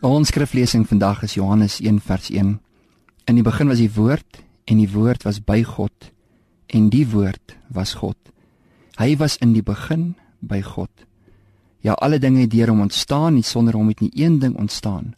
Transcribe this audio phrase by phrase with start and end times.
[0.00, 2.54] Ons skriflesing vandag is Johannes 1 vers 1.
[3.28, 6.06] In die begin was die woord en die woord was by God
[6.72, 8.16] en die woord was God.
[8.96, 10.88] Hy was in die begin by God.
[11.84, 15.10] Ja, alle dinge het deur hom ontstaan en sonder hom het nie een ding ontstaan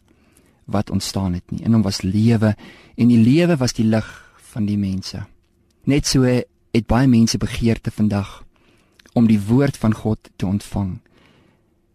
[0.67, 1.61] wat ontstaan het nie.
[1.63, 2.51] In hom was lewe
[2.97, 4.09] en die lewe was die lig
[4.51, 5.21] van die mense.
[5.87, 8.41] Net so het baie mense begeerte vandag
[9.15, 10.99] om die woord van God te ontvang.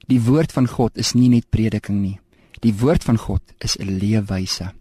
[0.09, 2.17] Die woord van God is nie net prediking nie.
[2.61, 4.73] Die woord van God is 'n leefwyse.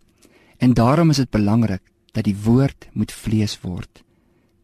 [0.58, 1.82] En daarom is dit belangrik
[2.12, 4.04] dat die woord moet vlees word.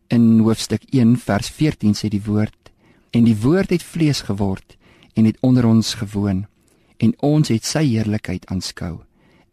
[0.07, 2.71] In hoofstuk 1 vers 14 sê die woord
[3.09, 4.77] en die woord het vlees geword
[5.13, 6.45] en het onder ons gewoon
[6.97, 9.03] en ons het sy heerlikheid aanskou.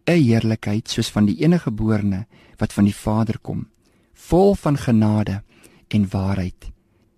[0.06, 3.68] 'n Heerlikheid soos van die enige geborene wat van die Vader kom,
[4.14, 5.42] vol van genade
[5.88, 6.70] en waarheid.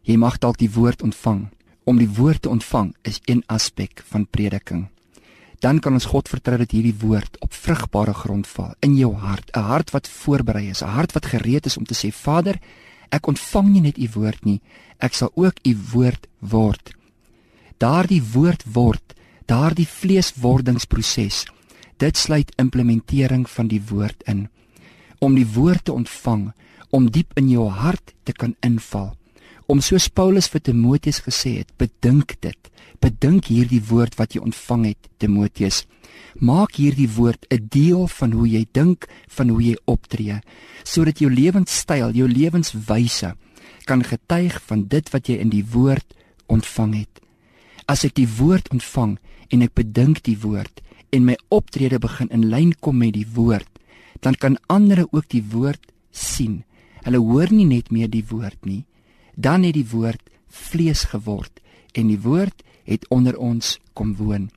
[0.03, 1.49] Jy mag dalk die woord ontvang.
[1.85, 4.89] Om die woord te ontvang is een aspek van prediking
[5.62, 9.51] dan kan ons God vertrou dat hierdie woord op vrugbare grond val in jou hart,
[9.55, 12.59] 'n hart wat voorberei is, 'n hart wat gereed is om te sê Vader,
[13.11, 14.61] ek ontvang nie net u woord nie,
[14.98, 16.95] ek sal ook u woord word.
[17.78, 19.14] Daardie woord word,
[19.47, 21.47] daardie vleeswordingsproses,
[21.97, 24.48] dit sluit implementering van die woord in.
[25.19, 26.53] Om die woord te ontvang,
[26.91, 29.17] om diep in jou hart te kan inval
[29.73, 32.69] om soos Paulus vir Timoteus gesê het, bedink dit.
[33.01, 35.87] Bedink hierdie woord wat jy ontvang het, Timoteus.
[36.37, 40.41] Maak hierdie woord 'n deel van hoe jy dink, van hoe jy optree,
[40.84, 43.34] sodat jou lewenstyl, jou lewenswyse
[43.87, 46.15] kan getuig van dit wat jy in die woord
[46.47, 47.20] ontvang het.
[47.87, 49.19] As ek die woord ontvang
[49.50, 53.69] en ek bedink die woord en my optrede begin in lyn kom met die woord,
[54.20, 56.65] dan kan ander ook die woord sien.
[57.05, 58.84] Hulle hoor nie net meer die woord nie,
[59.34, 61.61] dan het die woord vlees geword
[61.92, 64.50] en die woord het onder ons kom woon.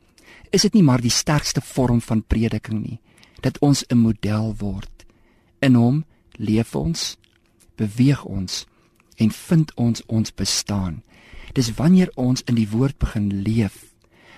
[0.51, 2.99] Is dit nie maar die sterkste vorm van prediking nie
[3.41, 5.05] dat ons 'n model word.
[5.59, 7.17] In hom leef ons,
[7.75, 8.65] beweeg ons
[9.15, 11.03] en vind ons ons bestaan.
[11.53, 13.93] Dis wanneer ons in die woord begin leef,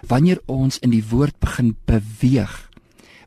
[0.08, 2.70] wanneer ons in die woord begin beweeg,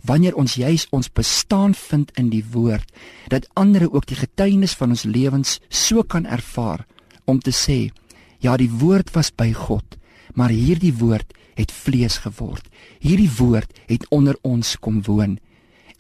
[0.04, 2.92] wanneer ons juis ons bestaan vind in die woord,
[3.28, 6.86] dat ander ook die getuienis van ons lewens so kan ervaar
[7.30, 7.90] om te sê
[8.40, 10.00] ja die woord was by God
[10.34, 12.66] maar hierdie woord het vlees geword.
[13.02, 15.38] Hierdie woord het onder ons kom woon.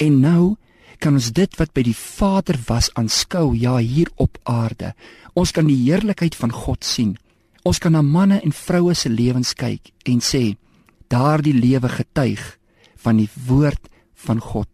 [0.00, 0.56] En nou
[1.00, 4.94] kan ons dit wat by die Vader was aanskou ja hier op aarde.
[5.34, 7.16] Ons kan die heerlikheid van God sien.
[7.64, 10.56] Ons kan na manne en vroue se lewens kyk en sê
[11.12, 12.42] daardie lewe getuig
[13.00, 13.88] van die woord
[14.26, 14.68] van God.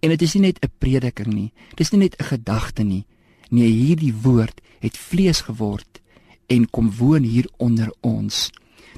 [0.00, 1.52] En dit is nie net 'n prediking nie.
[1.76, 3.04] Dis nie net 'n gedagte nie.
[3.50, 6.00] Nee hierdie woord het vlees geword
[6.46, 8.50] en kom woon hier onder ons.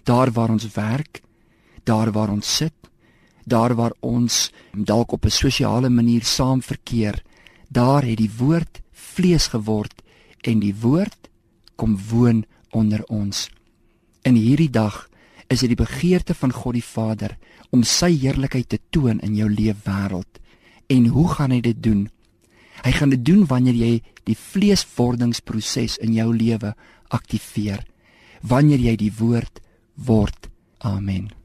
[0.05, 1.23] Daar waar ons werk,
[1.85, 2.75] daar waar ons sit,
[3.45, 7.23] daar waar ons dalk op 'n sosiale manier saam verkeer,
[7.69, 10.03] daar het die woord vlees geword
[10.41, 11.29] en die woord
[11.77, 13.51] kom woon onder ons.
[14.23, 15.09] In hierdie dag
[15.47, 17.37] is dit die begeerte van God die Vader
[17.71, 20.39] om sy heerlikheid te toon in jou leefwêreld.
[20.87, 22.09] En hoe gaan hy dit doen?
[22.85, 23.93] Hy gaan dit doen wanneer jy
[24.29, 26.75] die vleeswordingsproses in jou lewe
[27.09, 27.85] aktiveer.
[28.41, 29.61] Wanneer jy die woord
[29.95, 30.49] word.
[30.81, 31.40] Amen.